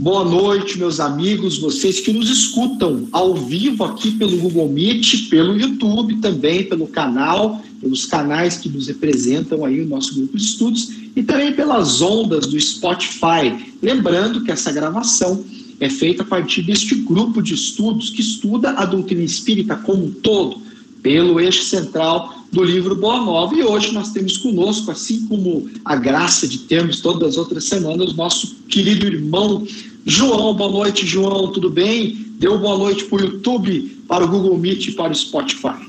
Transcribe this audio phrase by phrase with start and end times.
[0.00, 5.58] Boa noite, meus amigos, vocês que nos escutam ao vivo aqui pelo Google Meet, pelo
[5.58, 10.88] YouTube também, pelo canal, pelos canais que nos representam aí o nosso grupo de estudos
[11.16, 13.72] e também pelas ondas do Spotify.
[13.82, 15.44] Lembrando que essa gravação
[15.80, 20.12] é feita a partir deste grupo de estudos que estuda a doutrina espírita como um
[20.12, 20.62] todo,
[21.02, 23.54] pelo eixo central do livro Boa Nova.
[23.54, 28.14] E hoje nós temos conosco, assim como a graça de termos todas as outras semanas,
[28.14, 29.66] nosso querido irmão
[30.04, 30.54] João.
[30.54, 32.26] Boa noite, João, tudo bem?
[32.38, 35.88] Deu boa noite para o YouTube, para o Google Meet e para o Spotify.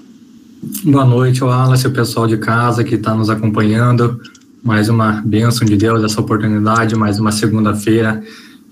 [0.84, 4.20] Boa noite, Wallace, o pessoal de casa que está nos acompanhando.
[4.62, 8.22] Mais uma bênção de Deus, essa oportunidade, mais uma segunda-feira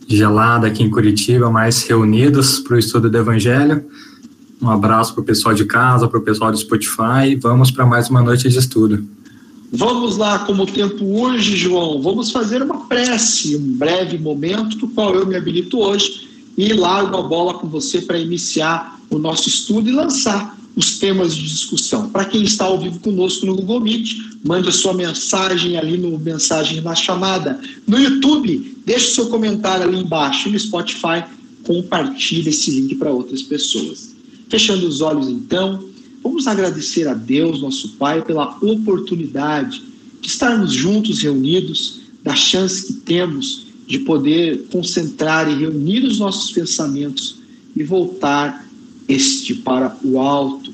[0.07, 3.85] gelada aqui em Curitiba, mais reunidos para o estudo do Evangelho.
[4.61, 7.35] Um abraço para o pessoal de casa, para o pessoal do Spotify.
[7.39, 9.05] Vamos para mais uma noite de estudo.
[9.71, 14.87] Vamos lá, como o tempo hoje, João, vamos fazer uma prece, um breve momento, do
[14.87, 19.49] qual eu me habilito hoje, e largo a bola com você para iniciar o nosso
[19.49, 22.09] estudo e lançar os temas de discussão.
[22.09, 26.17] Para quem está ao vivo conosco no Google Meet, mande a sua mensagem ali no
[26.17, 27.59] mensagem na chamada.
[27.85, 30.49] No YouTube, deixe seu comentário ali embaixo.
[30.49, 31.23] No Spotify,
[31.63, 34.16] compartilhe esse link para outras pessoas.
[34.49, 35.83] Fechando os olhos, então,
[36.23, 39.81] vamos agradecer a Deus, nosso Pai, pela oportunidade
[40.21, 46.51] de estarmos juntos, reunidos, da chance que temos de poder concentrar e reunir os nossos
[46.51, 47.37] pensamentos
[47.75, 48.67] e voltar
[49.07, 50.73] este para o alto.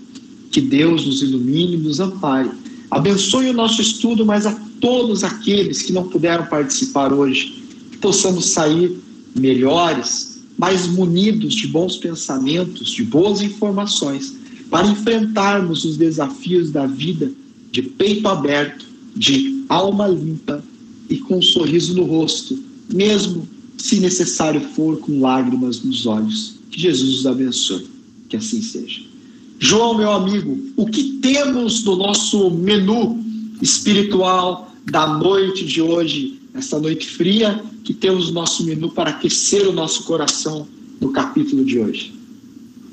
[0.52, 2.50] Que Deus nos ilumine e nos ampare.
[2.90, 8.50] Abençoe o nosso estudo, mas a todos aqueles que não puderam participar hoje, que possamos
[8.50, 9.00] sair
[9.36, 14.36] melhores, mais munidos de bons pensamentos, de boas informações,
[14.70, 17.32] para enfrentarmos os desafios da vida
[17.72, 20.64] de peito aberto, de alma limpa
[21.10, 22.58] e com um sorriso no rosto,
[22.92, 26.56] mesmo se necessário for com lágrimas nos olhos.
[26.72, 27.88] Que Jesus os abençoe.
[28.30, 29.02] Que assim seja.
[29.60, 33.24] João, meu amigo, o que temos no nosso menu
[33.62, 39.68] espiritual da noite de hoje, essa noite fria, que temos no nosso menu para aquecer
[39.68, 40.68] o nosso coração
[41.02, 42.14] no capítulo de hoje.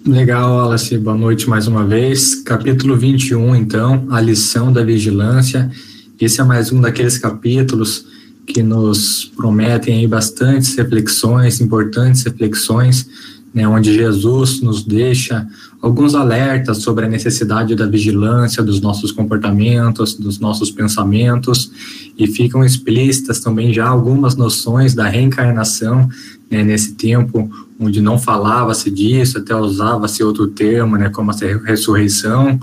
[0.07, 0.97] Legal, Wallace.
[0.97, 2.37] Boa noite mais uma vez.
[2.37, 5.71] Capítulo 21, então, a lição da vigilância.
[6.19, 8.07] Esse é mais um daqueles capítulos
[8.47, 13.07] que nos prometem aí bastantes reflexões, importantes reflexões,
[13.53, 15.47] né, onde Jesus nos deixa
[15.83, 21.71] alguns alertas sobre a necessidade da vigilância dos nossos comportamentos, dos nossos pensamentos,
[22.17, 26.09] e ficam explícitas também já algumas noções da reencarnação,
[26.51, 31.35] né, nesse tempo onde não falava-se disso, até usava-se outro termo, né, como a
[31.65, 32.61] ressurreição,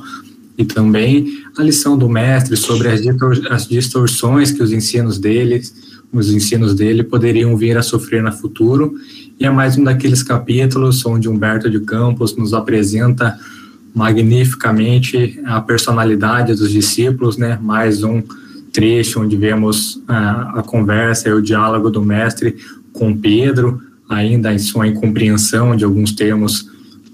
[0.57, 2.89] e também a lição do mestre sobre
[3.49, 5.61] as, distorções que os ensinos dele,
[6.11, 8.95] os ensinos dele poderiam vir a sofrer no futuro
[9.39, 13.37] e é mais um daqueles capítulos onde Humberto de Campos nos apresenta
[13.93, 17.57] magnificamente a personalidade dos discípulos, né?
[17.61, 18.23] Mais um
[18.73, 22.55] trecho onde vemos a, a conversa e o diálogo do mestre
[22.91, 26.67] com Pedro, ainda em sua incompreensão de alguns termos,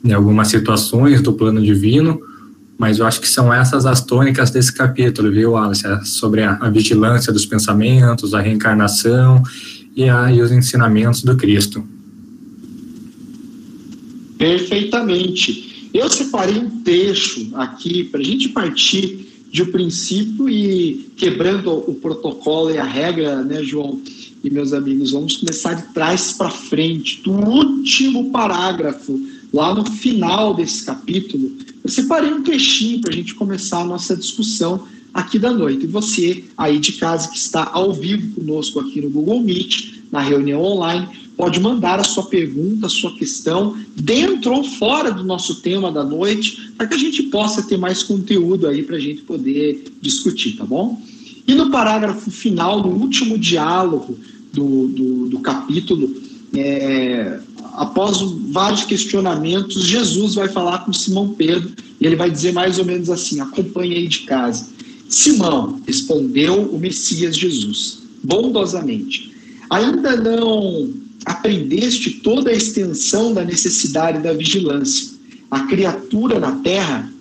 [0.04, 2.22] de algumas situações do plano divino,
[2.78, 5.86] mas eu acho que são essas as tônicas desse capítulo, viu, Wallace?
[5.86, 9.44] É sobre a, a, vigilância dos pensamentos, a reencarnação
[9.96, 11.84] e, a, e os ensinamentos do Cristo.
[14.38, 15.90] Perfeitamente.
[15.94, 21.94] Eu separei um trecho aqui para a gente partir de um princípio e quebrando o
[21.96, 24.02] protocolo e a regra, né, João
[24.44, 29.18] e meus amigos, vamos começar de trás para frente, do último parágrafo,
[29.54, 31.52] lá no final desse capítulo.
[31.82, 35.86] Eu separei um trechinho para a gente começar a nossa discussão aqui da noite.
[35.86, 40.20] E você aí de casa que está ao vivo conosco aqui no Google Meet, na
[40.20, 41.08] reunião online,
[41.38, 46.04] pode mandar a sua pergunta, a sua questão, dentro ou fora do nosso tema da
[46.04, 50.58] noite, para que a gente possa ter mais conteúdo aí para a gente poder discutir,
[50.58, 51.02] tá bom?
[51.48, 54.18] E no parágrafo final, no último diálogo
[54.54, 56.16] do, do, do capítulo,
[56.56, 57.40] é,
[57.74, 62.86] após vários questionamentos, Jesus vai falar com Simão Pedro e ele vai dizer mais ou
[62.86, 64.70] menos assim: acompanhe aí de casa.
[65.10, 69.34] Simão respondeu o Messias Jesus, bondosamente.
[69.70, 70.94] Ainda não
[71.26, 75.14] aprendeste toda a extensão da necessidade da vigilância.
[75.50, 77.12] A criatura na terra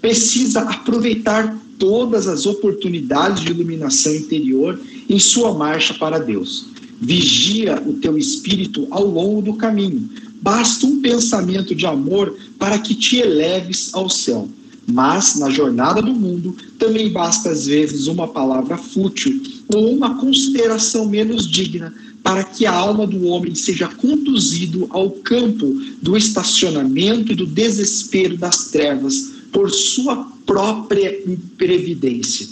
[0.00, 6.66] precisa aproveitar todas as oportunidades de iluminação interior em sua marcha para Deus.
[7.00, 10.08] Vigia o teu espírito ao longo do caminho.
[10.40, 14.48] Basta um pensamento de amor para que te eleves ao céu.
[14.86, 19.40] Mas, na jornada do mundo, também basta às vezes uma palavra fútil
[19.72, 25.66] ou uma consideração menos digna para que a alma do homem seja conduzido ao campo
[26.00, 30.16] do estacionamento e do desespero das trevas por sua
[30.46, 32.46] própria imprevidência.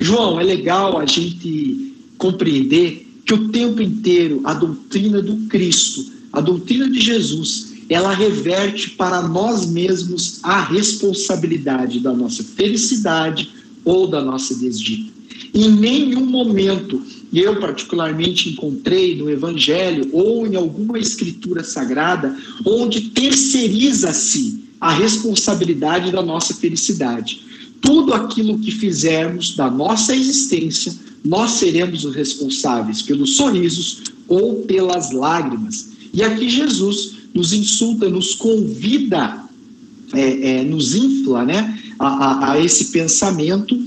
[0.00, 6.40] João, é legal a gente compreender que o tempo inteiro a doutrina do Cristo, a
[6.40, 13.50] doutrina de Jesus, ela reverte para nós mesmos a responsabilidade da nossa felicidade
[13.84, 15.10] ou da nossa desdita.
[15.54, 17.02] Em nenhum momento
[17.32, 26.22] eu particularmente encontrei no Evangelho ou em alguma escritura sagrada onde terceiriza-se a responsabilidade da
[26.22, 27.42] nossa felicidade.
[27.80, 30.92] Tudo aquilo que fizermos da nossa existência,
[31.24, 35.90] nós seremos os responsáveis pelos sorrisos ou pelas lágrimas.
[36.12, 39.44] E aqui Jesus nos insulta, nos convida,
[40.12, 43.78] é, é, nos infla né, a, a, a esse pensamento,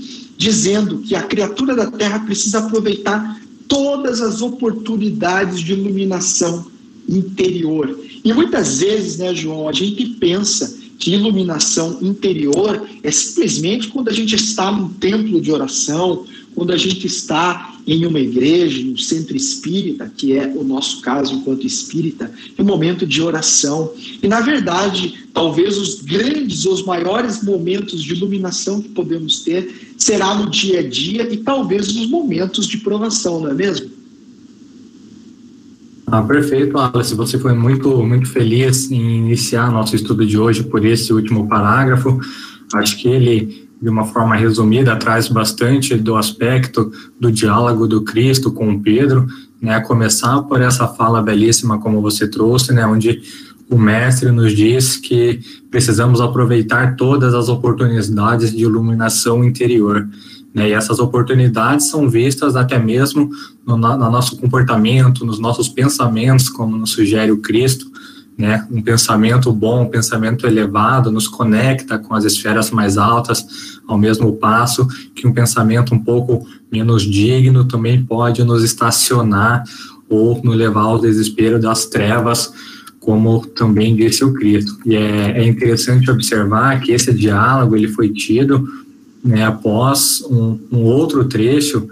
[0.42, 6.66] dizendo que a criatura da terra precisa aproveitar todas as oportunidades de iluminação
[7.08, 7.96] interior.
[8.24, 14.12] E muitas vezes, né, João, a gente pensa que iluminação interior é simplesmente quando a
[14.12, 16.24] gente está num templo de oração,
[16.54, 21.34] quando a gente está em uma igreja, no centro espírita, que é o nosso caso
[21.34, 23.92] enquanto espírita, em um momento de oração.
[24.22, 30.34] E, na verdade, talvez os grandes, os maiores momentos de iluminação que podemos ter será
[30.34, 33.90] no dia a dia e talvez nos momentos de provação, não é mesmo?
[36.06, 37.14] Ah, perfeito, Alice.
[37.14, 42.20] Você foi muito, muito feliz em iniciar nosso estudo de hoje por esse último parágrafo.
[42.74, 48.52] Acho que ele, de uma forma resumida, traz bastante do aspecto do diálogo do Cristo
[48.52, 49.26] com Pedro,
[49.60, 49.80] né?
[49.80, 52.84] Começar por essa fala belíssima como você trouxe, né?
[52.84, 53.22] Onde
[53.72, 55.40] o mestre nos diz que
[55.70, 60.06] precisamos aproveitar todas as oportunidades de iluminação interior.
[60.54, 60.68] Né?
[60.68, 63.30] E essas oportunidades são vistas até mesmo
[63.66, 67.90] no, no, nosso comportamento, nos nossos pensamentos, como nos sugere o Cristo.
[68.36, 68.66] Né?
[68.70, 74.34] Um pensamento bom, um pensamento elevado, nos conecta com as esferas mais altas, ao mesmo
[74.34, 79.64] passo que um pensamento um pouco menos digno também pode nos estacionar
[80.10, 82.52] ou nos levar ao desespero das trevas,
[83.02, 84.78] como também disse o Cristo.
[84.86, 88.66] E é, é interessante observar que esse diálogo ele foi tido
[89.24, 91.88] né, após um, um, outro trecho,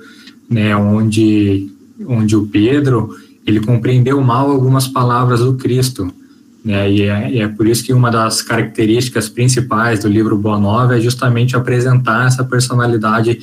[0.49, 1.69] né, onde,
[2.07, 3.11] onde o Pedro
[3.45, 6.13] ele compreendeu mal algumas palavras do Cristo.
[6.65, 10.61] Né, e, é, e é por isso que uma das características principais do livro Boa
[10.61, 13.41] Nova é justamente apresentar essa personalidade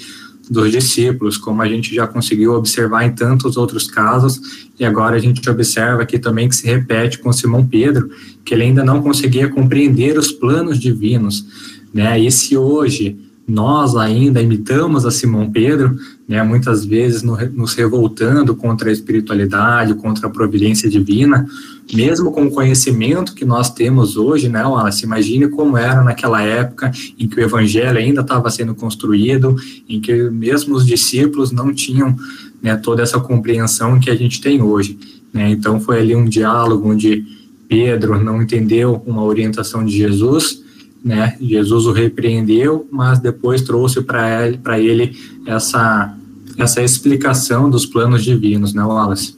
[0.49, 4.39] dos discípulos, como a gente já conseguiu observar em tantos outros casos,
[4.79, 8.09] e agora a gente observa aqui também que se repete com Simão Pedro,
[8.45, 11.45] que ele ainda não conseguia compreender os planos divinos,
[11.93, 12.19] né?
[12.19, 13.17] E se hoje
[13.47, 15.97] nós ainda imitamos a Simão Pedro,
[16.27, 21.47] né, muitas vezes no, nos revoltando contra a espiritualidade, contra a providência divina,
[21.93, 26.91] mesmo com o conhecimento que nós temos hoje, né, Wallace, imagine como era naquela época
[27.17, 29.55] em que o evangelho ainda estava sendo construído,
[29.87, 32.13] em que mesmo os discípulos não tinham
[32.61, 34.99] né, toda essa compreensão que a gente tem hoje.
[35.31, 37.23] Né, então foi ali um diálogo onde
[37.69, 40.66] Pedro não entendeu uma orientação de Jesus,
[41.07, 41.37] né?
[41.39, 46.15] Jesus o repreendeu, mas depois trouxe para ele, ele essa,
[46.57, 49.35] essa explicação dos planos divinos, né, Wallace?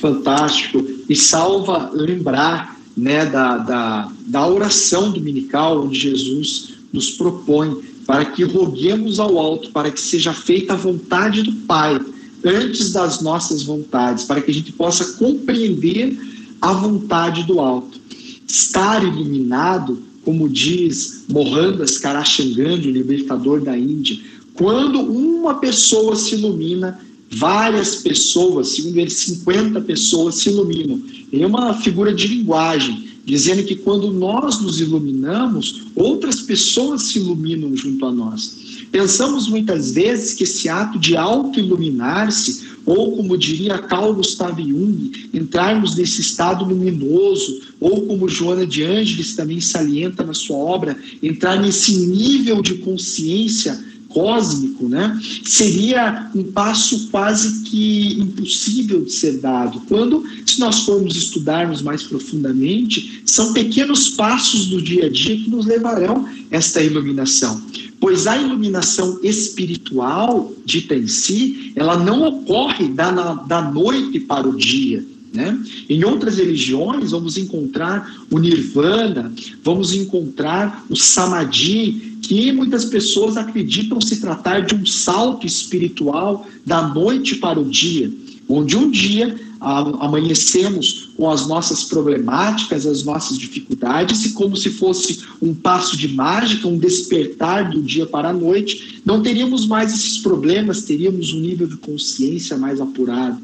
[0.00, 0.84] Fantástico.
[1.08, 7.76] E salva lembrar né, da, da, da oração dominical, onde Jesus nos propõe
[8.06, 12.00] para que roguemos ao alto, para que seja feita a vontade do Pai,
[12.42, 16.18] antes das nossas vontades, para que a gente possa compreender
[16.60, 17.98] a vontade do alto.
[18.46, 24.18] Estar iluminado como diz Mohandas Karachandani, o libertador da Índia,
[24.52, 31.00] quando uma pessoa se ilumina, várias pessoas, segundo ele, 50 pessoas se iluminam.
[31.32, 37.18] Ele é uma figura de linguagem, dizendo que quando nós nos iluminamos, outras pessoas se
[37.20, 38.84] iluminam junto a nós.
[38.92, 45.94] Pensamos muitas vezes que esse ato de auto-iluminar-se ou como diria Carl Gustav Jung, entrarmos
[45.94, 51.94] nesse estado luminoso, ou como Joana de Ângeles também salienta na sua obra, entrar nesse
[51.98, 53.78] nível de consciência
[54.08, 55.20] cósmico, né?
[55.44, 59.80] Seria um passo quase que impossível de ser dado.
[59.88, 65.50] Quando, se nós formos estudarmos mais profundamente, são pequenos passos do dia a dia que
[65.50, 67.62] nos levarão esta iluminação
[68.00, 74.56] pois a iluminação espiritual dita em si, ela não ocorre da, da noite para o
[74.56, 75.04] dia.
[75.32, 75.60] Né?
[75.88, 84.00] Em outras religiões, vamos encontrar o nirvana, vamos encontrar o samadhi, que muitas pessoas acreditam
[84.00, 88.10] se tratar de um salto espiritual da noite para o dia.
[88.50, 95.20] onde um dia amanhecemos com as nossas problemáticas, as nossas dificuldades, e como se fosse
[95.42, 100.16] um passo de mágica, um despertar do dia para a noite, não teríamos mais esses
[100.18, 103.38] problemas, teríamos um nível de consciência mais apurado.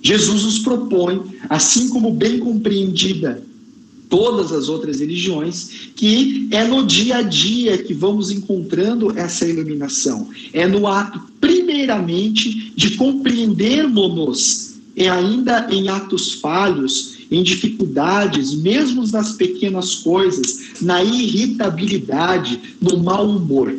[0.00, 3.42] Jesus nos propõe, assim como bem compreendida
[4.08, 10.28] todas as outras religiões, que é no dia a dia que vamos encontrando essa iluminação.
[10.52, 19.32] É no ato, primeiramente, de compreendermos é ainda em atos falhos, em dificuldades, mesmo nas
[19.32, 23.72] pequenas coisas, na irritabilidade, no mau humor.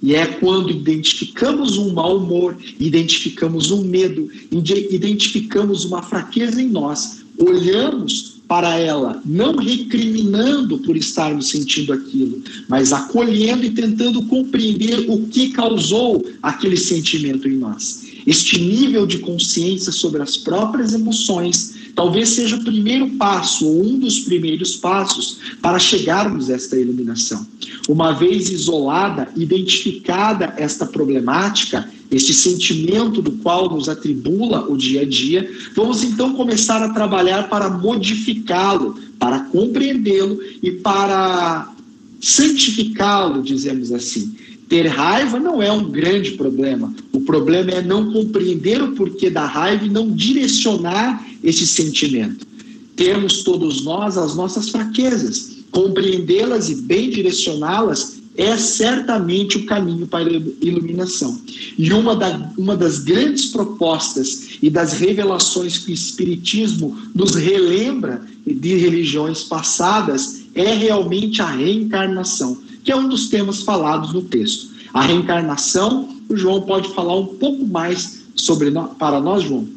[0.00, 7.22] E é quando identificamos um mau humor, identificamos um medo, identificamos uma fraqueza em nós,
[7.36, 15.28] olhamos para ela, não recriminando por estarmos sentindo aquilo, mas acolhendo e tentando compreender o
[15.28, 18.06] que causou aquele sentimento em nós.
[18.26, 24.00] Este nível de consciência sobre as próprias emoções talvez seja o primeiro passo, ou um
[24.00, 27.46] dos primeiros passos, para chegarmos a esta iluminação.
[27.88, 35.04] Uma vez isolada, identificada esta problemática, este sentimento do qual nos atribula o dia a
[35.04, 41.72] dia, vamos então começar a trabalhar para modificá-lo, para compreendê-lo e para
[42.20, 44.34] santificá-lo, dizemos assim.
[44.68, 46.94] Ter raiva não é um grande problema.
[47.12, 52.46] O problema é não compreender o porquê da raiva e não direcionar esse sentimento.
[52.94, 55.58] Temos todos nós as nossas fraquezas.
[55.72, 61.40] Compreendê-las e bem direcioná-las é certamente o caminho para a iluminação.
[61.76, 68.22] E uma, da, uma das grandes propostas e das revelações que o Espiritismo nos relembra
[68.46, 74.70] de religiões passadas é realmente a reencarnação que é um dos temas falados no texto.
[74.92, 79.68] A reencarnação, o João pode falar um pouco mais sobre para nós, João.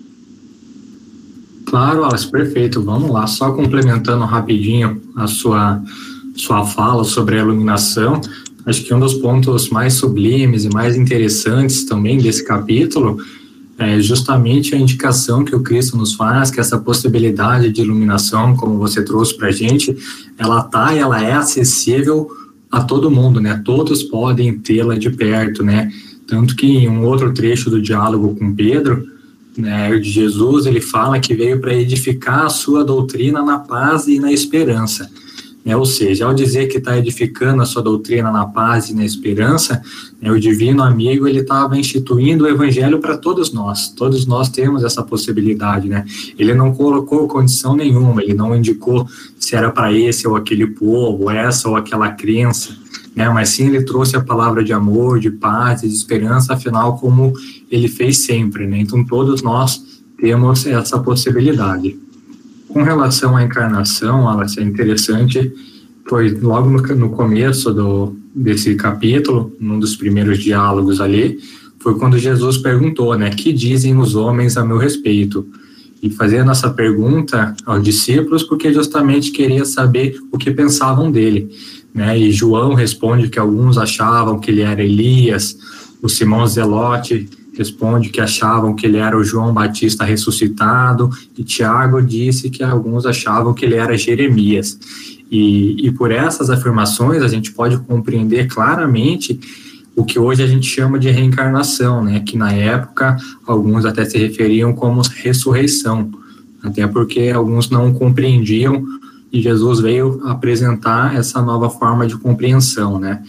[1.65, 2.81] Claro, Alice, perfeito.
[2.81, 5.81] Vamos lá, só complementando rapidinho a sua
[6.35, 8.19] sua fala sobre a iluminação.
[8.65, 13.17] Acho que um dos pontos mais sublimes e mais interessantes também desse capítulo
[13.77, 18.77] é justamente a indicação que o Cristo nos faz, que essa possibilidade de iluminação, como
[18.77, 19.95] você trouxe para a gente,
[20.37, 22.29] ela tá e ela é acessível
[22.71, 23.61] a todo mundo, né?
[23.65, 25.91] Todos podem tê-la de perto, né?
[26.27, 29.05] Tanto que em um outro trecho do diálogo com Pedro,
[29.57, 34.19] né, de Jesus, ele fala que veio para edificar a sua doutrina na paz e
[34.19, 35.09] na esperança.
[35.63, 35.75] Né?
[35.77, 39.81] Ou seja, ao dizer que está edificando a sua doutrina na paz e na esperança,
[40.21, 43.89] né, o divino amigo ele estava instituindo o evangelho para todos nós.
[43.89, 46.05] Todos nós temos essa possibilidade, né?
[46.37, 49.07] Ele não colocou condição nenhuma, ele não indicou
[49.39, 52.75] se era para esse ou aquele povo, essa ou aquela crença,
[53.15, 53.29] né?
[53.29, 57.33] Mas sim ele trouxe a palavra de amor, de paz e de esperança, afinal como
[57.71, 58.79] ele fez sempre, né?
[58.79, 59.81] Então todos nós
[60.17, 61.97] temos essa possibilidade.
[62.73, 65.53] Com relação à encarnação, ela é interessante,
[66.09, 71.37] foi logo no, no começo do, desse capítulo, num dos primeiros diálogos ali,
[71.77, 75.45] foi quando Jesus perguntou, né, que dizem os homens a meu respeito?
[76.01, 81.49] E fazendo essa pergunta aos discípulos, porque justamente queria saber o que pensavam dele,
[81.93, 82.17] né?
[82.17, 85.57] E João responde que alguns achavam que ele era Elias,
[86.01, 92.01] o Simão Zelote responde que achavam que ele era o João Batista ressuscitado, e Tiago
[92.01, 94.77] disse que alguns achavam que ele era Jeremias.
[95.31, 99.39] E, e por essas afirmações a gente pode compreender claramente
[99.95, 102.19] o que hoje a gente chama de reencarnação, né?
[102.19, 106.11] Que na época alguns até se referiam como ressurreição,
[106.61, 108.83] até porque alguns não compreendiam
[109.31, 113.23] e Jesus veio apresentar essa nova forma de compreensão, né?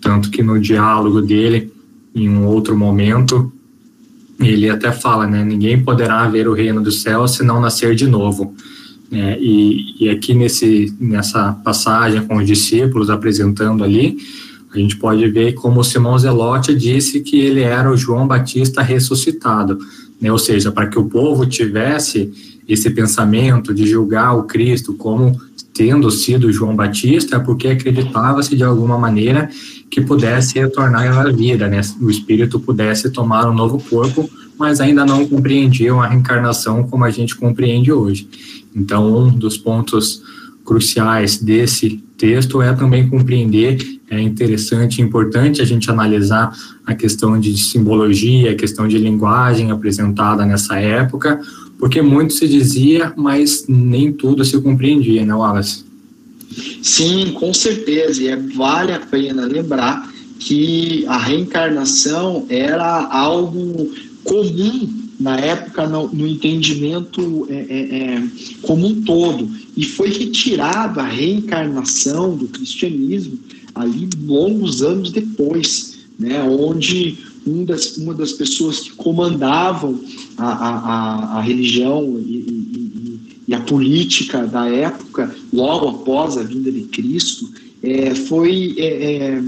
[0.00, 1.72] Tanto que no diálogo dele,
[2.14, 3.52] em um outro momento,
[4.38, 8.06] ele até fala, né, ninguém poderá ver o reino do céu se não nascer de
[8.06, 8.54] novo.
[9.10, 14.18] É, e, e, aqui nesse, nessa passagem com os discípulos apresentando ali,
[14.72, 19.78] a gente pode ver como Simão Zelote disse que ele era o João Batista ressuscitado,
[20.20, 22.32] né, ou seja, para que o povo tivesse
[22.68, 25.40] esse pensamento de julgar o Cristo como
[25.72, 29.48] tendo sido João Batista, é porque acreditava-se de alguma maneira
[29.88, 31.80] que pudesse retornar à vida, né?
[32.00, 37.10] O espírito pudesse tomar um novo corpo, mas ainda não compreendiam a reencarnação como a
[37.10, 38.28] gente compreende hoje.
[38.74, 40.20] Então, um dos pontos
[40.64, 43.78] cruciais desse texto é também compreender,
[44.10, 46.52] é interessante e importante a gente analisar
[46.86, 51.40] a questão de simbologia, a questão de linguagem apresentada nessa época,
[51.78, 55.84] porque muito se dizia, mas nem tudo se compreendia, né, Wallace?
[56.82, 63.92] Sim, com certeza, e é, vale a pena lembrar que a reencarnação era algo
[64.24, 68.28] comum na época no, no entendimento é, é, é,
[68.62, 69.48] como um todo.
[69.76, 73.38] E foi retirado a reencarnação do cristianismo
[73.74, 80.00] ali longos anos depois, né, onde um das, uma das pessoas que comandavam
[80.36, 86.70] a, a, a religião e, e, e, a política da época, logo após a vinda
[86.70, 87.48] de Cristo,
[87.88, 89.42] é, foi é, é,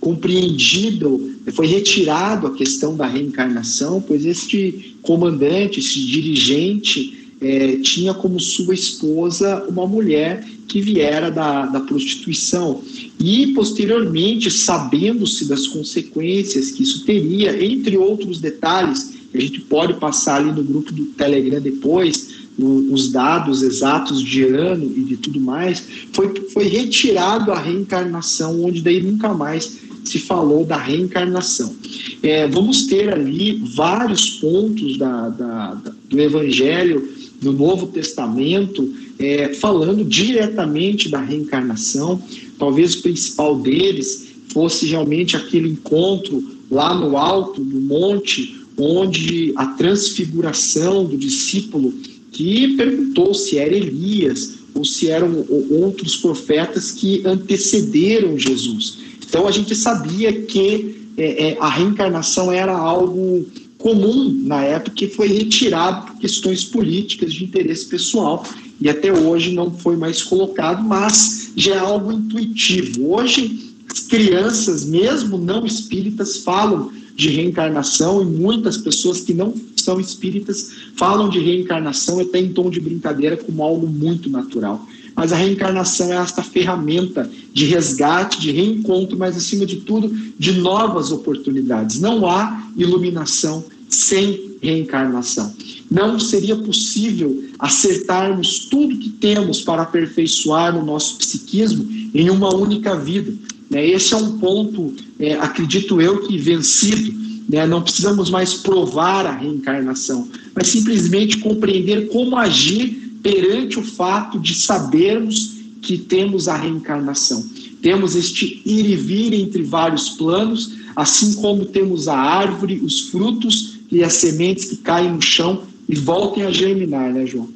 [0.00, 8.38] compreendido, foi retirado a questão da reencarnação, pois este comandante, esse dirigente, é, tinha como
[8.38, 12.82] sua esposa uma mulher que viera da, da prostituição.
[13.20, 19.94] E, posteriormente, sabendo-se das consequências que isso teria, entre outros detalhes, que a gente pode
[19.94, 25.40] passar ali no grupo do Telegram depois, os dados exatos de ano e de tudo
[25.40, 25.82] mais,
[26.12, 31.74] foi, foi retirado a reencarnação, onde daí nunca mais se falou da reencarnação.
[32.22, 37.08] É, vamos ter ali vários pontos da, da, da, do Evangelho
[37.40, 42.22] no Novo Testamento é, falando diretamente da reencarnação.
[42.58, 49.66] Talvez o principal deles fosse realmente aquele encontro lá no alto do monte, onde a
[49.66, 51.92] transfiguração do discípulo
[52.32, 58.98] que perguntou se era Elias ou se eram outros profetas que antecederam Jesus.
[59.28, 63.46] Então a gente sabia que é, é, a reencarnação era algo
[63.78, 68.46] comum na época e foi retirado por questões políticas de interesse pessoal
[68.80, 73.14] e até hoje não foi mais colocado, mas já é algo intuitivo.
[73.14, 80.00] Hoje as crianças, mesmo não espíritas, falam de reencarnação e muitas pessoas que não são
[80.00, 84.86] espíritas falam de reencarnação até em tom de brincadeira como algo muito natural.
[85.14, 90.52] Mas a reencarnação é esta ferramenta de resgate, de reencontro, mas acima de tudo, de
[90.52, 92.00] novas oportunidades.
[92.00, 95.52] Não há iluminação sem reencarnação.
[95.90, 102.96] Não seria possível acertarmos tudo que temos para aperfeiçoar o nosso psiquismo em uma única
[102.96, 103.34] vida.
[103.72, 103.88] Né?
[103.88, 107.14] Esse é um ponto, é, acredito eu, que vencido.
[107.48, 107.66] Né?
[107.66, 114.54] Não precisamos mais provar a reencarnação, mas simplesmente compreender como agir perante o fato de
[114.54, 117.44] sabermos que temos a reencarnação.
[117.80, 123.78] Temos este ir e vir entre vários planos, assim como temos a árvore, os frutos
[123.90, 127.48] e as sementes que caem no chão e voltem a germinar, né, João?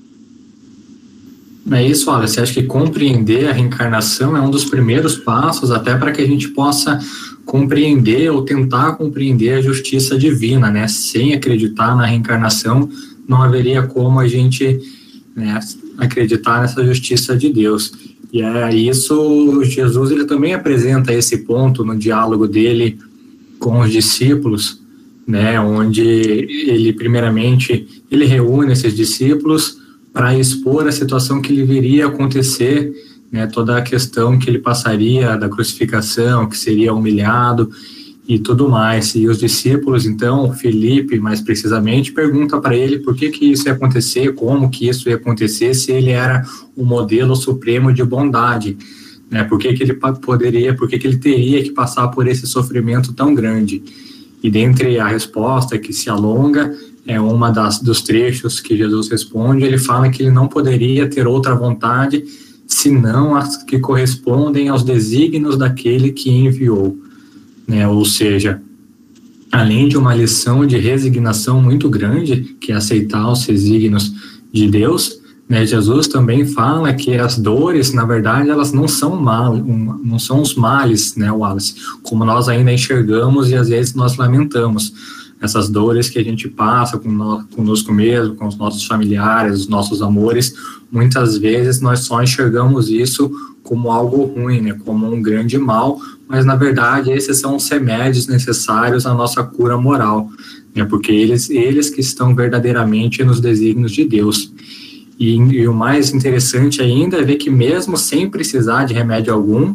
[1.70, 6.12] É isso, Você Acho que compreender a reencarnação é um dos primeiros passos até para
[6.12, 6.98] que a gente possa
[7.44, 10.86] compreender ou tentar compreender a justiça divina, né?
[10.86, 12.88] Sem acreditar na reencarnação,
[13.28, 14.80] não haveria como a gente
[15.34, 15.58] né,
[15.98, 17.92] acreditar nessa justiça de Deus.
[18.32, 22.98] E é isso, Jesus ele também apresenta esse ponto no diálogo dele
[23.58, 24.80] com os discípulos,
[25.26, 29.78] né, onde ele primeiramente ele reúne esses discípulos
[30.16, 32.90] para expor a situação que lhe viria a acontecer,
[33.30, 37.70] né, toda a questão que ele passaria da crucificação, que seria humilhado
[38.26, 39.14] e tudo mais.
[39.14, 43.74] E os discípulos, então, Felipe, mais precisamente, pergunta para ele por que que isso ia
[43.74, 46.42] acontecer, como que isso ia acontecer, se ele era
[46.74, 48.74] o modelo supremo de bondade,
[49.30, 49.44] né?
[49.44, 53.12] Por que que ele poderia, por que que ele teria que passar por esse sofrimento
[53.12, 53.82] tão grande?
[54.42, 56.74] E dentre a resposta que se alonga,
[57.06, 61.26] é uma das dos trechos que Jesus responde, ele fala que ele não poderia ter
[61.26, 62.24] outra vontade
[62.66, 66.98] senão as que correspondem aos desígnios daquele que enviou,
[67.66, 67.86] né?
[67.86, 68.60] Ou seja,
[69.52, 74.12] além de uma lição de resignação muito grande, que é aceitar os desígnios
[74.52, 79.56] de Deus, né, Jesus também fala que as dores, na verdade, elas não são mal,
[79.56, 84.92] não são os males, né, Wallace, como nós ainda enxergamos e às vezes nós lamentamos
[85.40, 89.68] essas dores que a gente passa com nós, conosco mesmo, com os nossos familiares, os
[89.68, 90.54] nossos amores,
[90.90, 93.30] muitas vezes nós só enxergamos isso
[93.62, 98.26] como algo ruim, né, como um grande mal, mas na verdade esses são os remédios
[98.26, 100.30] necessários à nossa cura moral,
[100.74, 104.52] né, porque eles, eles que estão verdadeiramente nos desígnios de Deus.
[105.18, 109.74] E, e o mais interessante ainda é ver que mesmo sem precisar de remédio algum,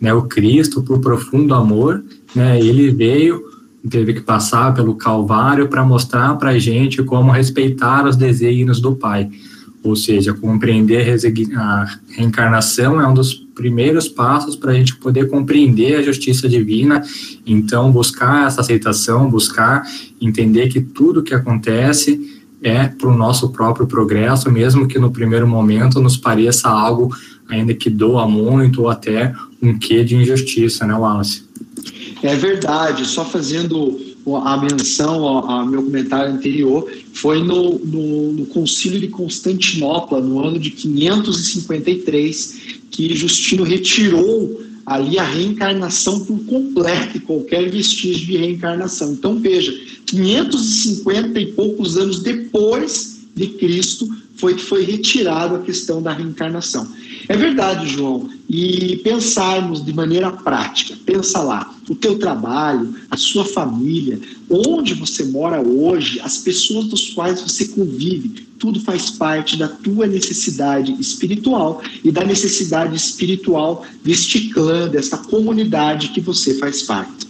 [0.00, 2.02] né, o Cristo, por profundo amor,
[2.34, 3.51] né, ele veio
[3.88, 8.94] teve que passar pelo Calvário para mostrar para a gente como respeitar os desígnios do
[8.94, 9.30] Pai.
[9.82, 11.18] Ou seja, compreender
[11.56, 17.02] a reencarnação é um dos primeiros passos para a gente poder compreender a justiça divina.
[17.44, 19.82] Então, buscar essa aceitação, buscar
[20.20, 25.48] entender que tudo que acontece é para o nosso próprio progresso, mesmo que no primeiro
[25.48, 27.12] momento nos pareça algo
[27.48, 31.44] ainda que doa muito ou até um quê de injustiça, né, Wallace?
[32.22, 34.00] É verdade, só fazendo
[34.44, 40.58] a menção ao, meu comentário anterior, foi no, no, no Concílio de Constantinopla, no ano
[40.58, 49.12] de 553, que Justino retirou ali a reencarnação por completo qualquer vestígio de reencarnação.
[49.12, 49.72] Então veja,
[50.06, 56.86] 550 e poucos anos depois de Cristo foi que foi retirado a questão da reencarnação.
[57.28, 58.28] É verdade, João.
[58.48, 65.24] E pensarmos de maneira prática, pensa lá, o teu trabalho, a sua família, onde você
[65.24, 71.82] mora hoje, as pessoas dos quais você convive, tudo faz parte da tua necessidade espiritual
[72.04, 77.26] e da necessidade espiritual deste clã, desta comunidade que você faz parte.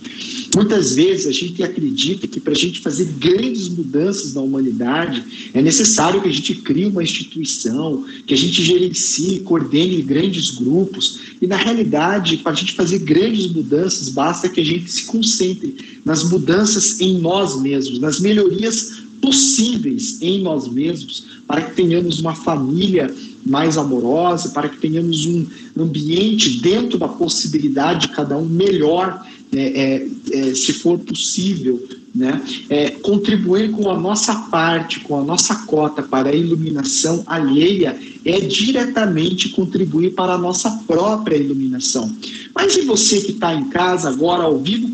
[0.54, 5.62] Muitas vezes a gente acredita que para a gente fazer grandes mudanças na humanidade é
[5.62, 11.11] necessário que a gente crie uma instituição, que a gente gerencie, coordene grandes grupos.
[11.40, 16.00] E na realidade, para a gente fazer grandes mudanças, basta que a gente se concentre
[16.04, 22.34] nas mudanças em nós mesmos, nas melhorias possíveis em nós mesmos, para que tenhamos uma
[22.34, 25.46] família mais amorosa, para que tenhamos um
[25.78, 32.42] ambiente dentro da possibilidade de cada um melhor é, é, é, se for possível, né,
[32.70, 38.40] é, contribuir com a nossa parte, com a nossa cota para a iluminação alheia, é
[38.40, 42.10] diretamente contribuir para a nossa própria iluminação.
[42.54, 44.88] Mas e você que está em casa agora, ao vivo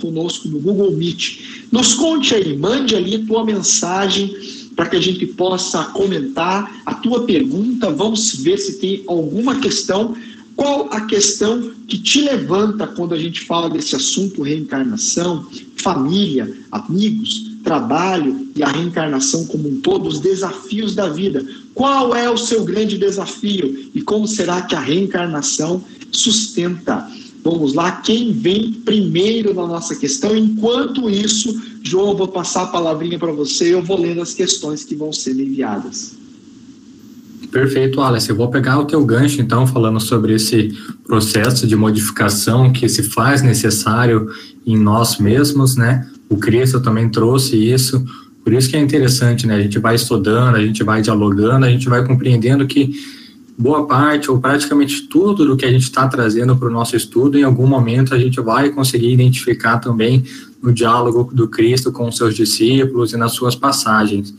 [0.00, 1.66] conosco no Google Meet?
[1.70, 4.34] Nos conte aí, mande ali a tua mensagem
[4.74, 7.90] para que a gente possa comentar a tua pergunta.
[7.90, 10.16] Vamos ver se tem alguma questão
[10.56, 17.52] qual a questão que te levanta quando a gente fala desse assunto reencarnação, família, amigos,
[17.64, 21.44] trabalho e a reencarnação como um todo, os desafios da vida?
[21.74, 27.08] Qual é o seu grande desafio e como será que a reencarnação sustenta?
[27.44, 30.36] Vamos lá, quem vem primeiro na nossa questão?
[30.36, 34.32] Enquanto isso, João, eu vou passar a palavrinha para você e eu vou lendo as
[34.32, 36.21] questões que vão ser enviadas.
[37.52, 38.26] Perfeito, Alex.
[38.30, 40.72] Eu vou pegar o teu gancho, então, falando sobre esse
[41.04, 44.30] processo de modificação que se faz necessário
[44.66, 46.08] em nós mesmos, né?
[46.30, 48.02] O Cristo também trouxe isso.
[48.42, 49.56] Por isso que é interessante, né?
[49.56, 52.90] A gente vai estudando, a gente vai dialogando, a gente vai compreendendo que
[53.58, 57.38] boa parte ou praticamente tudo do que a gente está trazendo para o nosso estudo,
[57.38, 60.24] em algum momento a gente vai conseguir identificar também
[60.62, 64.34] no diálogo do Cristo com os seus discípulos e nas suas passagens.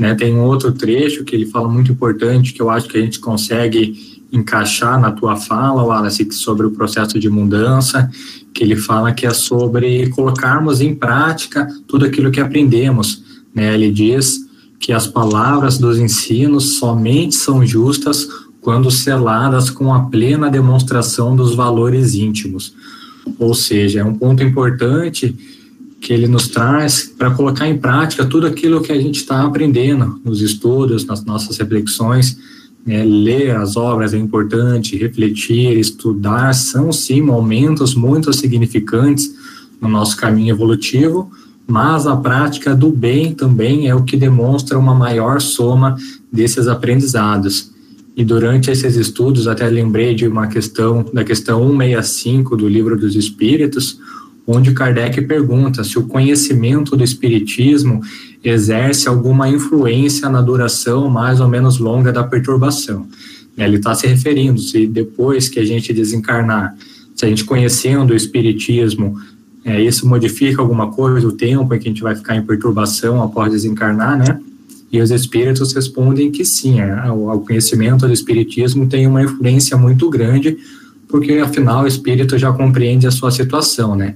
[0.00, 0.14] Né?
[0.14, 3.20] Tem um outro trecho que ele fala muito importante, que eu acho que a gente
[3.20, 8.10] consegue encaixar na tua fala, Wallace, sobre o processo de mudança,
[8.54, 13.22] que ele fala que é sobre colocarmos em prática tudo aquilo que aprendemos.
[13.54, 13.74] Né?
[13.74, 14.38] Ele diz
[14.78, 18.26] que as palavras dos ensinos somente são justas
[18.62, 22.74] quando seladas com a plena demonstração dos valores íntimos.
[23.38, 25.36] Ou seja, é um ponto importante
[26.00, 30.18] que ele nos traz para colocar em prática tudo aquilo que a gente está aprendendo
[30.24, 32.38] nos estudos, nas nossas reflexões.
[32.86, 33.04] Né?
[33.04, 39.30] Ler as obras é importante, refletir, estudar, são sim momentos muito significantes
[39.80, 41.30] no nosso caminho evolutivo,
[41.66, 45.96] mas a prática do bem também é o que demonstra uma maior soma
[46.32, 47.70] desses aprendizados.
[48.16, 53.14] E durante esses estudos, até lembrei de uma questão, da questão 165 do Livro dos
[53.14, 53.98] Espíritos,
[54.52, 58.00] onde Kardec pergunta se o conhecimento do Espiritismo
[58.42, 63.06] exerce alguma influência na duração mais ou menos longa da perturbação.
[63.56, 66.74] Ele está se referindo se depois que a gente desencarnar,
[67.14, 69.16] se a gente conhecendo o Espiritismo,
[69.64, 73.22] é, isso modifica alguma coisa, o tempo em que a gente vai ficar em perturbação
[73.22, 74.40] após desencarnar, né?
[74.90, 80.10] E os espíritos respondem que sim, é, o conhecimento do Espiritismo tem uma influência muito
[80.10, 80.56] grande
[81.10, 84.14] porque afinal o espírito já compreende a sua situação, né?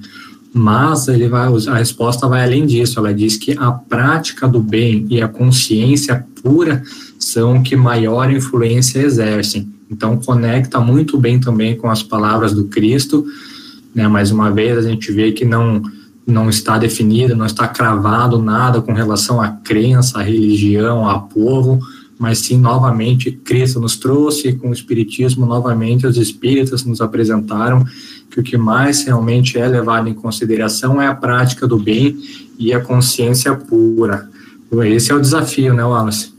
[0.52, 2.98] Mas ele vai, a resposta vai além disso.
[3.00, 6.82] Ela diz que a prática do bem e a consciência pura
[7.18, 9.68] são que maior influência exercem.
[9.90, 13.26] Então conecta muito bem também com as palavras do Cristo.
[13.92, 14.06] Né?
[14.06, 15.82] Mais uma vez a gente vê que não
[16.26, 21.78] não está definido, não está cravado nada com relação à crença, à religião, a povo,
[22.18, 27.84] mas sim novamente Cristo nos trouxe com o Espiritismo novamente os Espíritos nos apresentaram
[28.30, 32.16] que o que mais realmente é levado em consideração é a prática do bem
[32.58, 34.28] e a consciência pura.
[34.84, 36.32] Esse é o desafio, né, Wallace?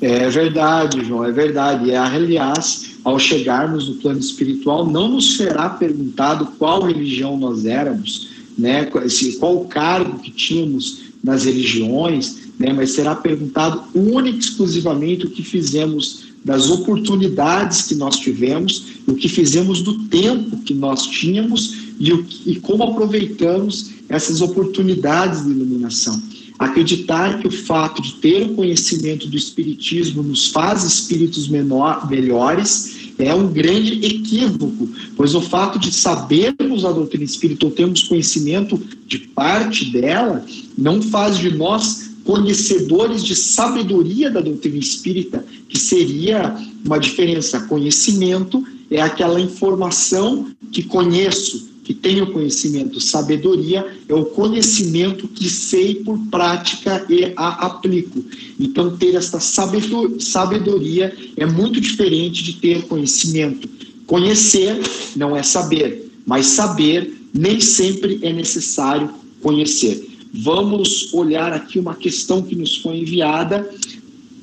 [0.00, 1.88] É verdade, João, é verdade.
[1.88, 8.28] E, aliás, ao chegarmos no plano espiritual, não nos será perguntado qual religião nós éramos,
[8.58, 8.90] né,
[9.38, 15.42] qual cargo que tínhamos nas religiões, né, mas será perguntado única e exclusivamente o que
[15.42, 22.12] fizemos das oportunidades que nós tivemos, o que fizemos do tempo que nós tínhamos e,
[22.12, 26.22] o, e como aproveitamos essas oportunidades de iluminação.
[26.58, 33.12] Acreditar que o fato de ter o conhecimento do Espiritismo nos faz espíritos menor, melhores
[33.18, 38.80] é um grande equívoco, pois o fato de sabermos a doutrina espírita ou termos conhecimento
[39.06, 40.44] de parte dela
[40.76, 47.60] não faz de nós conhecedores de sabedoria da doutrina espírita, que seria uma diferença.
[47.60, 52.98] Conhecimento é aquela informação que conheço, que tenho conhecimento.
[53.00, 58.24] Sabedoria é o conhecimento que sei por prática e a aplico.
[58.58, 63.68] Então, ter esta sabedoria é muito diferente de ter conhecimento.
[64.06, 64.80] Conhecer
[65.14, 69.10] não é saber, mas saber nem sempre é necessário
[69.42, 70.13] conhecer.
[70.36, 73.70] Vamos olhar aqui uma questão que nos foi enviada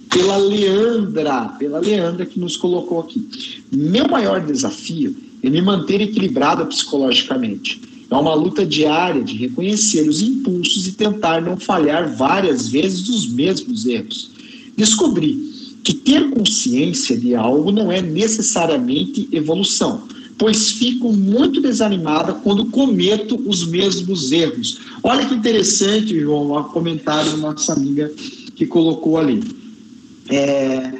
[0.09, 3.27] pela Leandra, pela Leandra que nos colocou aqui.
[3.69, 7.81] Meu maior desafio é me manter equilibrada psicologicamente.
[8.09, 13.27] É uma luta diária de reconhecer os impulsos e tentar não falhar várias vezes dos
[13.27, 14.31] mesmos erros.
[14.77, 15.37] Descobri
[15.83, 20.03] que ter consciência de algo não é necessariamente evolução,
[20.41, 24.79] pois fico muito desanimada quando cometo os mesmos erros.
[25.03, 28.11] Olha que interessante, João, o comentário da nossa amiga
[28.55, 29.43] que colocou ali.
[30.29, 30.93] É,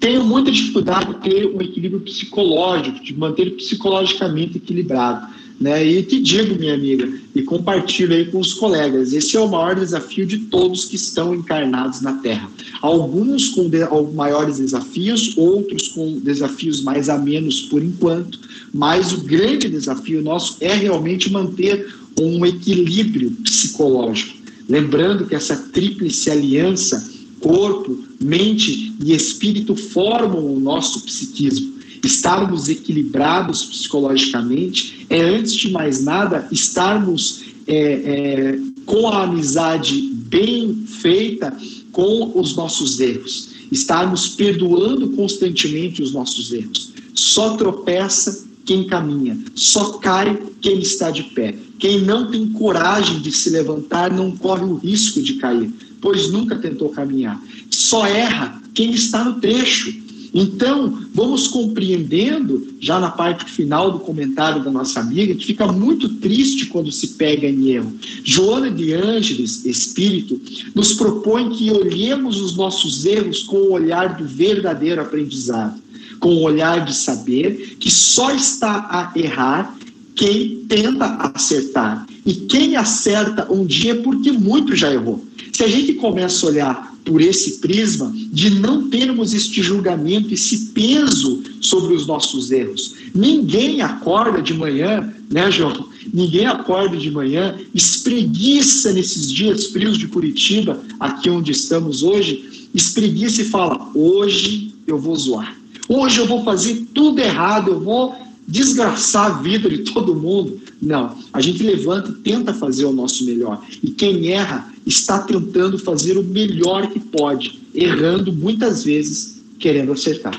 [0.00, 5.24] tenho muita dificuldade de ter um equilíbrio psicológico, de manter psicologicamente equilibrado.
[5.64, 5.82] Né?
[5.82, 9.74] E te digo, minha amiga, e compartilho aí com os colegas, esse é o maior
[9.74, 12.50] desafio de todos que estão encarnados na Terra.
[12.82, 13.78] Alguns com de,
[14.12, 18.38] maiores desafios, outros com desafios mais a menos por enquanto,
[18.74, 24.36] mas o grande desafio nosso é realmente manter um equilíbrio psicológico.
[24.68, 31.72] Lembrando que essa tríplice aliança corpo, mente e espírito formam o nosso psiquismo.
[32.04, 40.84] Estarmos equilibrados psicologicamente é, antes de mais nada, estarmos é, é, com a amizade bem
[40.86, 41.56] feita
[41.92, 46.92] com os nossos erros, estarmos perdoando constantemente os nossos erros.
[47.14, 51.54] Só tropeça quem caminha, só cai quem está de pé.
[51.78, 55.70] Quem não tem coragem de se levantar não corre o risco de cair
[56.04, 57.42] pois nunca tentou caminhar.
[57.70, 60.03] Só erra quem está no trecho.
[60.34, 66.08] Então, vamos compreendendo, já na parte final do comentário da nossa amiga, que fica muito
[66.08, 67.92] triste quando se pega em erro.
[68.24, 70.40] Joana de Ângeles, Espírito,
[70.74, 75.80] nos propõe que olhemos os nossos erros com o olhar do verdadeiro aprendizado,
[76.18, 79.76] com o olhar de saber que só está a errar
[80.16, 82.06] quem tenta acertar.
[82.26, 85.24] E quem acerta um dia é porque muito já errou.
[85.52, 90.66] Se a gente começa a olhar por esse prisma de não termos este julgamento, esse
[90.66, 92.94] peso sobre os nossos erros.
[93.14, 95.88] Ninguém acorda de manhã, né, João?
[96.12, 103.42] Ninguém acorda de manhã, espreguiça nesses dias frios de Curitiba, aqui onde estamos hoje, espreguiça
[103.42, 105.56] e fala: hoje eu vou zoar.
[105.88, 108.14] Hoje eu vou fazer tudo errado, eu vou
[108.46, 110.60] desgraçar a vida de todo mundo.
[110.84, 113.62] Não, a gente levanta e tenta fazer o nosso melhor.
[113.82, 120.38] E quem erra está tentando fazer o melhor que pode, errando muitas vezes, querendo acertar.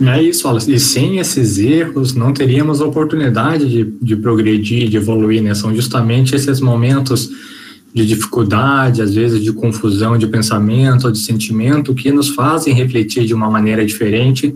[0.00, 0.72] É isso, Wallace.
[0.72, 5.54] E sem esses erros, não teríamos a oportunidade de, de progredir, de evoluir, né?
[5.54, 7.30] São justamente esses momentos
[7.94, 13.24] de dificuldade, às vezes de confusão de pensamento ou de sentimento, que nos fazem refletir
[13.24, 14.54] de uma maneira diferente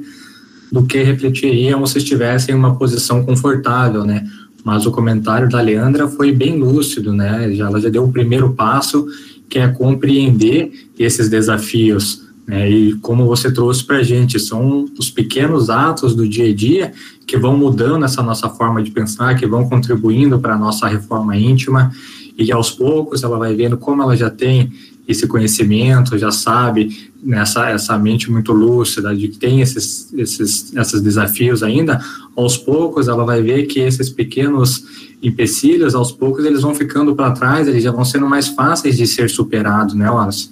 [0.70, 4.26] do que refletiríamos se estivesse em uma posição confortável, né?
[4.64, 7.56] Mas o comentário da Leandra foi bem lúcido, né?
[7.58, 9.06] Ela já deu o primeiro passo,
[9.48, 12.70] que é compreender esses desafios, né?
[12.70, 16.92] E como você trouxe para a gente, são os pequenos atos do dia a dia
[17.26, 21.36] que vão mudando essa nossa forma de pensar, que vão contribuindo para a nossa reforma
[21.36, 21.92] íntima,
[22.36, 24.72] e aos poucos ela vai vendo como ela já tem
[25.10, 31.00] esse conhecimento, já sabe nessa essa mente muito lúcida de que tem esses, esses, esses
[31.00, 32.00] desafios ainda,
[32.36, 34.84] aos poucos ela vai ver que esses pequenos
[35.22, 39.06] empecilhos, aos poucos eles vão ficando para trás, eles já vão sendo mais fáceis de
[39.06, 40.50] ser superados, né, Wallace?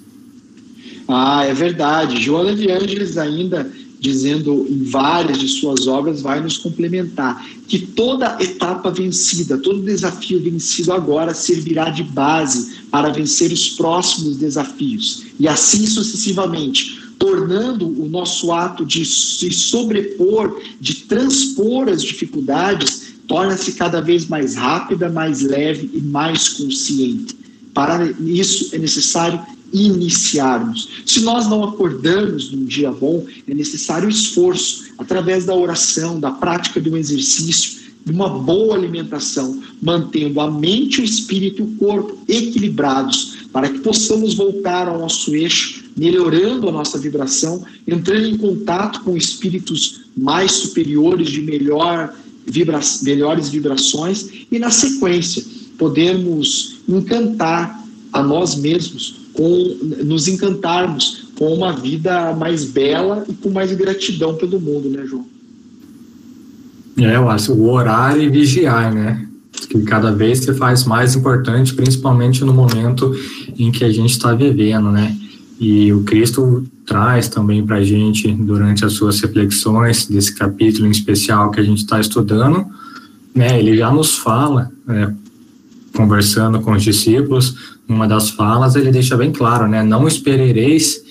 [1.07, 2.21] Ah, é verdade.
[2.21, 3.67] Joana de Ângeles ainda
[3.99, 10.41] dizendo em várias de suas obras, vai nos complementar que toda etapa vencida, todo desafio
[10.41, 18.07] vencido agora servirá de base para vencer os próximos desafios, e assim sucessivamente, tornando o
[18.07, 25.41] nosso ato de se sobrepor, de transpor as dificuldades, torna-se cada vez mais rápida, mais
[25.41, 27.35] leve e mais consciente.
[27.73, 29.39] Para isso é necessário
[29.73, 30.89] iniciarmos.
[31.05, 36.79] Se nós não acordamos num dia bom, é necessário esforço, através da oração, da prática
[36.79, 43.37] de um exercício, uma boa alimentação, mantendo a mente, o espírito e o corpo equilibrados,
[43.51, 49.17] para que possamos voltar ao nosso eixo, melhorando a nossa vibração, entrando em contato com
[49.17, 52.13] espíritos mais superiores, de melhor
[52.45, 55.43] vibra melhores vibrações, e na sequência,
[55.77, 63.49] podermos encantar a nós mesmos, com, nos encantarmos com uma vida mais bela e com
[63.49, 65.25] mais gratidão pelo mundo, né, João?
[66.97, 69.25] É, eu acho, o orar e vigiar, né?
[69.69, 73.15] Que cada vez se faz mais importante, principalmente no momento
[73.57, 75.15] em que a gente está vivendo, né?
[75.57, 80.91] E o Cristo traz também para a gente, durante as suas reflexões, desse capítulo em
[80.91, 82.65] especial que a gente está estudando,
[83.33, 83.57] né?
[83.57, 85.15] Ele já nos fala, né,
[85.95, 89.83] conversando com os discípulos, numa das falas, ele deixa bem claro, né?
[89.83, 91.01] Não esperareis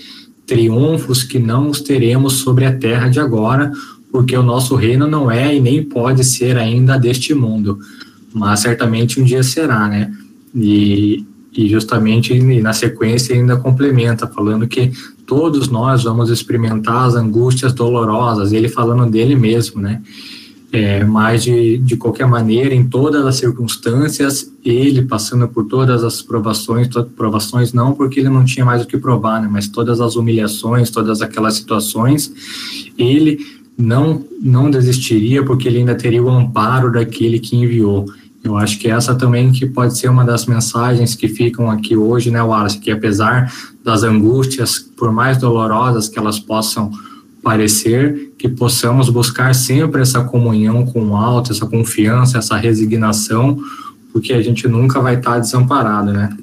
[0.47, 3.73] triunfos que não os teremos sobre a terra de agora,
[4.13, 7.79] porque o nosso reino não é e nem pode ser ainda deste mundo,
[8.33, 10.11] mas certamente um dia será, né?
[10.55, 14.93] E, e justamente na sequência ainda complementa, falando que
[15.27, 20.01] todos nós vamos experimentar as angústias dolorosas, ele falando dele mesmo, né?
[20.71, 26.21] É, mas de, de qualquer maneira, em todas as circunstâncias, ele passando por todas as
[26.21, 30.15] provações, provações não porque ele não tinha mais o que provar, né, mas todas as
[30.15, 32.31] humilhações, todas aquelas situações,
[32.99, 33.39] ele
[33.79, 38.05] não, não desistiria porque ele ainda teria o amparo daquele que enviou.
[38.45, 42.31] Eu acho que essa também que pode ser uma das mensagens que ficam aqui hoje,
[42.31, 43.51] né, Wallace, que apesar
[43.83, 46.91] das angústias, por mais dolorosas que elas possam
[47.43, 53.59] parecer, que possamos buscar sempre essa comunhão com o alto, essa confiança, essa resignação,
[54.13, 56.37] porque a gente nunca vai estar desamparado, né?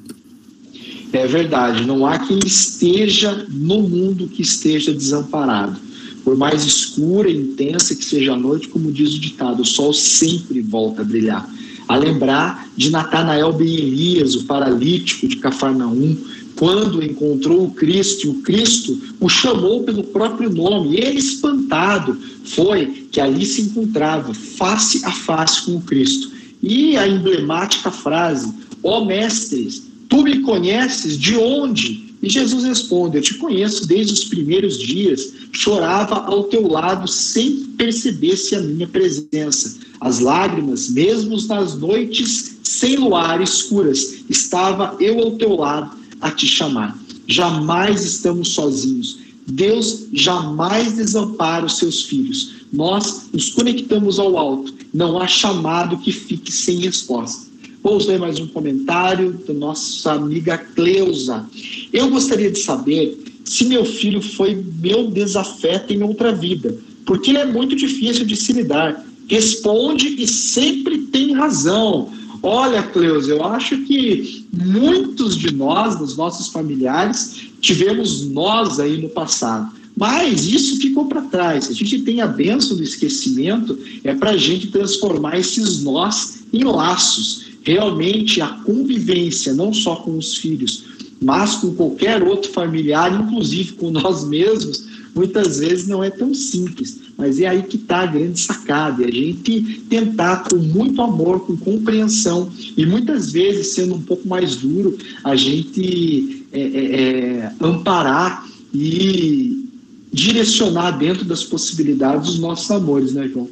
[1.12, 5.78] É verdade, não há quem esteja no mundo que esteja desamparado.
[6.26, 9.94] Por mais escura e intensa que seja a noite, como diz o ditado, o sol
[9.94, 11.48] sempre volta a brilhar.
[11.88, 16.18] A lembrar de Natanael ben Elias, o paralítico de Cafarnaum,
[16.58, 20.98] quando encontrou o Cristo, o Cristo o chamou pelo próprio nome.
[20.98, 26.32] Ele, espantado, foi que ali se encontrava, face a face com o Cristo.
[26.64, 32.06] E a emblemática frase: Ó oh, mestres, tu me conheces de onde?
[32.24, 37.66] E Jesus responde: Eu te conheço desde os primeiros dias, chorava ao teu lado sem
[37.78, 39.78] perceber-se a minha presença.
[40.00, 46.48] As lágrimas, mesmo nas noites sem luar escuras, estava eu ao teu lado a te
[46.48, 46.98] chamar.
[47.28, 49.20] Jamais estamos sozinhos.
[49.48, 52.56] Deus jamais desampara os seus filhos.
[52.72, 54.74] Nós nos conectamos ao alto.
[54.94, 57.46] Não há chamado que fique sem resposta.
[57.84, 61.46] Vamos ler mais um comentário da nossa amiga Cleusa.
[61.94, 66.76] Eu gostaria de saber se meu filho foi meu desafeto em outra vida,
[67.06, 69.06] porque ele é muito difícil de se lidar.
[69.28, 72.10] Responde e sempre tem razão.
[72.48, 79.10] Olha, Cleusa, eu acho que muitos de nós, dos nossos familiares, tivemos nós aí no
[79.10, 79.74] passado.
[79.98, 81.68] Mas isso ficou para trás.
[81.70, 86.64] A gente tem a benção do esquecimento, é para a gente transformar esses nós em
[86.64, 87.46] laços.
[87.64, 90.84] Realmente a convivência, não só com os filhos,
[91.20, 94.85] mas com qualquer outro familiar, inclusive com nós mesmos,
[95.16, 97.00] muitas vezes não é tão simples.
[97.18, 101.40] Mas é aí que está a grande sacada, é a gente tentar com muito amor,
[101.48, 107.52] com compreensão, e muitas vezes, sendo um pouco mais duro, a gente é, é, é,
[107.62, 109.70] amparar e
[110.12, 113.50] direcionar dentro das possibilidades os nossos amores, né, João?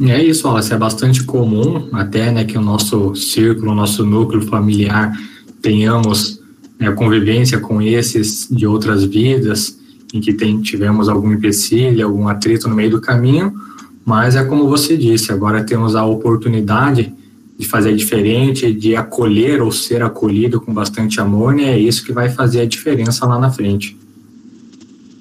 [0.00, 4.42] É isso, Wallace, é bastante comum até né, que o nosso círculo, o nosso núcleo
[4.42, 5.12] familiar
[5.60, 6.40] tenhamos
[6.78, 9.77] né, convivência com esses de outras vidas,
[10.12, 13.52] em que tem, tivemos algum empecilho, algum atrito no meio do caminho,
[14.04, 17.12] mas é como você disse, agora temos a oportunidade
[17.58, 21.72] de fazer diferente, de acolher ou ser acolhido com bastante amor, né?
[21.72, 23.96] É isso que vai fazer a diferença lá na frente.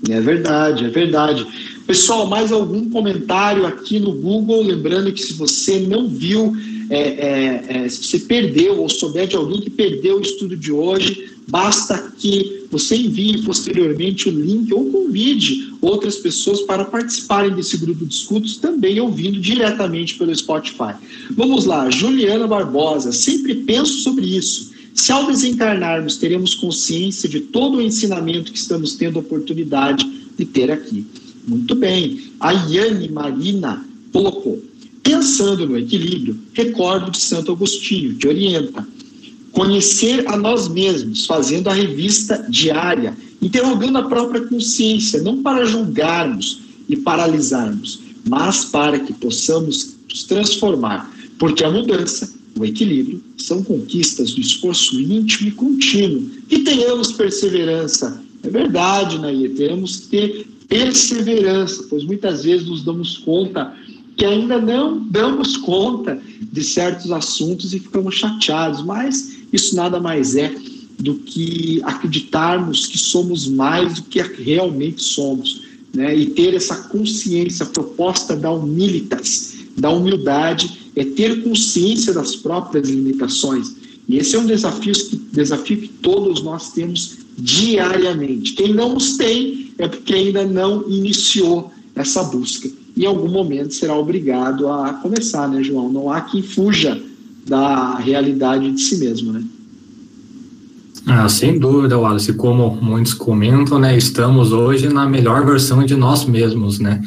[0.07, 1.45] É verdade, é verdade.
[1.87, 4.61] Pessoal, mais algum comentário aqui no Google?
[4.61, 6.55] Lembrando que se você não viu,
[6.89, 10.71] é, é, é, se você perdeu ou souber de alguém que perdeu o estudo de
[10.71, 17.77] hoje, Basta que você envie posteriormente o link ou convide outras pessoas para participarem desse
[17.77, 20.93] grupo de escudos, também ouvindo diretamente pelo Spotify.
[21.31, 24.71] Vamos lá, Juliana Barbosa, sempre penso sobre isso.
[24.93, 30.45] Se ao desencarnarmos teremos consciência de todo o ensinamento que estamos tendo a oportunidade de
[30.45, 31.05] ter aqui.
[31.47, 32.31] Muito bem.
[32.39, 34.61] A Yane Marina colocou.
[35.03, 38.85] Pensando no equilíbrio, recordo de Santo Agostinho, que orienta
[39.57, 46.59] Conhecer a nós mesmos, fazendo a revista diária, interrogando a própria consciência, não para julgarmos
[46.87, 47.99] e paralisarmos,
[48.29, 55.01] mas para que possamos nos transformar, porque a mudança, o equilíbrio, são conquistas do esforço
[55.01, 56.29] íntimo e contínuo.
[56.51, 58.21] E tenhamos perseverança.
[58.43, 63.75] É verdade, Nair, temos que ter perseverança, pois muitas vezes nos damos conta
[64.15, 70.35] que ainda não damos conta de certos assuntos e ficamos chateados, mas isso nada mais
[70.35, 70.53] é
[70.99, 75.61] do que acreditarmos que somos mais do que realmente somos,
[75.93, 76.15] né?
[76.15, 83.75] E ter essa consciência, proposta da humilitas, da humildade, é ter consciência das próprias limitações.
[84.09, 88.53] E esse é um desafio que, desafio que todos nós temos diariamente.
[88.53, 92.69] Quem não os tem é porque ainda não iniciou essa busca.
[92.95, 95.91] Em algum momento será obrigado a começar, né, João?
[95.91, 96.99] Não há quem fuja
[97.47, 99.43] da realidade de si mesmo, né?
[101.05, 102.33] Ah, sem dúvida, Wallace.
[102.33, 107.01] Como muitos comentam, né, estamos hoje na melhor versão de nós mesmos, né?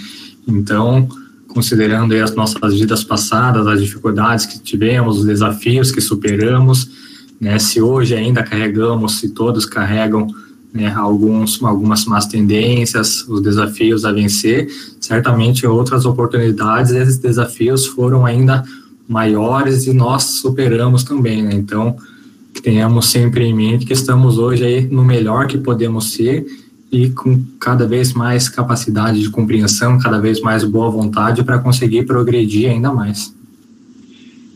[0.49, 1.07] Então,
[1.49, 6.89] considerando as nossas vidas passadas, as dificuldades que tivemos, os desafios que superamos,
[7.39, 7.59] né?
[7.59, 10.27] Se hoje ainda carregamos, se todos carregam
[10.73, 14.69] né, alguns, algumas más tendências, os desafios a vencer,
[15.01, 18.65] certamente outras oportunidades, esses desafios foram ainda
[19.11, 21.53] maiores e nós superamos também, né?
[21.53, 21.97] Então,
[22.63, 26.47] tenhamos sempre em mente que estamos hoje aí no melhor que podemos ser
[26.93, 32.07] e com cada vez mais capacidade de compreensão, cada vez mais boa vontade para conseguir
[32.07, 33.35] progredir ainda mais.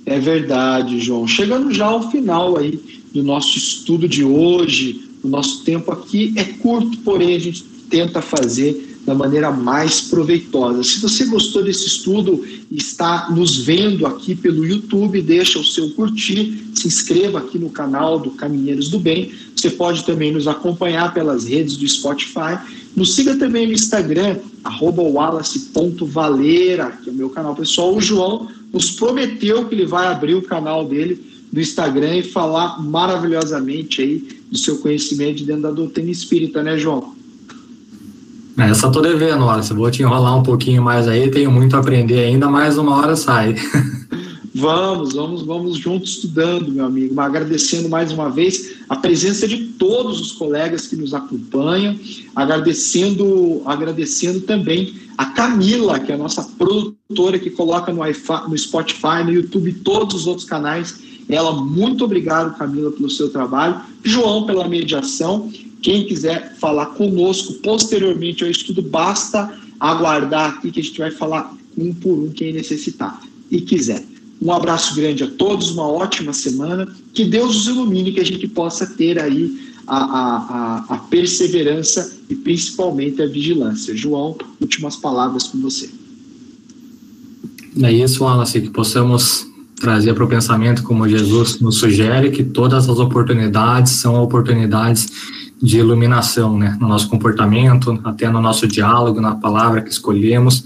[0.07, 1.27] É verdade, João.
[1.27, 2.81] Chegando já ao final aí
[3.13, 8.23] do nosso estudo de hoje, o nosso tempo aqui é curto, porém a gente tenta
[8.23, 10.83] fazer da maneira mais proveitosa.
[10.83, 15.91] Se você gostou desse estudo e está nos vendo aqui pelo YouTube, deixa o seu
[15.91, 19.31] curtir, se inscreva aqui no canal do Caminheiros do Bem.
[19.55, 22.59] Você pode também nos acompanhar pelas redes do Spotify.
[22.97, 24.39] Nos siga também no Instagram,
[24.81, 27.95] wallace.valeira, que é o meu canal pessoal.
[27.95, 32.83] O João nos prometeu que ele vai abrir o canal dele no Instagram e falar
[32.83, 37.15] maravilhosamente aí do seu conhecimento dentro da doutrina espírita, né, João?
[38.57, 39.73] Essa tô devendo, Wallace.
[39.75, 43.17] Vou te enrolar um pouquinho mais aí, tenho muito a aprender ainda, mais uma hora
[43.17, 43.55] sai.
[44.57, 47.21] Vamos, vamos, vamos juntos estudando, meu amigo.
[47.21, 51.99] Agradecendo mais uma vez a presença de todos os colegas que nos acompanham,
[52.37, 58.03] agradecendo, agradecendo também a Camila, que é a nossa produtora que coloca no,
[58.49, 61.03] no Spotify, no YouTube, todos os outros canais.
[61.29, 63.81] Ela, muito obrigado, Camila, pelo seu trabalho.
[64.05, 65.51] João, pela mediação.
[65.85, 71.55] Quem quiser falar conosco posteriormente ao estudo, basta aguardar aqui que a gente vai falar
[71.77, 73.21] um por um quem necessitar
[73.51, 74.03] e quiser.
[74.41, 76.89] Um abraço grande a todos, uma ótima semana.
[77.13, 82.35] Que Deus os ilumine, que a gente possa ter aí a, a, a, perseverança e
[82.35, 83.95] principalmente a vigilância.
[83.95, 85.91] João, últimas palavras com você.
[87.83, 89.47] É isso, Wallace, que possamos
[89.79, 95.79] trazer para o pensamento, como Jesus nos sugere, que todas as oportunidades são oportunidades de
[95.79, 100.63] iluminação, né, no nosso comportamento, até no nosso diálogo, na palavra que escolhemos.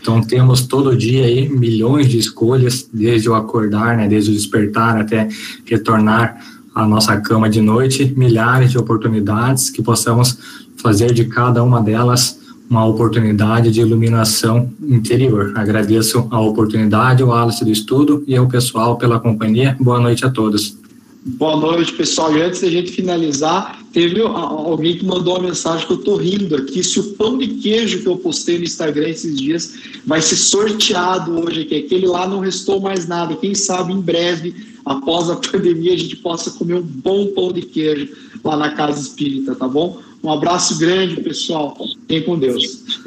[0.00, 5.00] Então temos todo dia aí milhões de escolhas, desde o acordar, né, desde o despertar
[5.00, 5.28] até
[5.64, 6.36] retornar
[6.74, 10.36] à nossa cama de noite, milhares de oportunidades que possamos
[10.78, 15.52] fazer de cada uma delas uma oportunidade de iluminação interior.
[15.54, 19.76] Agradeço a oportunidade, o Alice do estudo e ao pessoal pela companhia.
[19.80, 20.76] Boa noite a todos.
[21.22, 22.34] Boa noite, pessoal.
[22.34, 26.56] E antes da gente finalizar, teve alguém que mandou uma mensagem que eu tô rindo
[26.56, 26.82] aqui.
[26.82, 29.74] Se o pão de queijo que eu postei no Instagram esses dias
[30.06, 33.36] vai ser sorteado hoje aqui, aquele lá não restou mais nada.
[33.36, 37.62] Quem sabe em breve, após a pandemia, a gente possa comer um bom pão de
[37.62, 38.08] queijo
[38.42, 40.00] lá na Casa Espírita, tá bom?
[40.22, 41.76] Um abraço grande, pessoal.
[42.02, 43.00] Fiquem com Deus.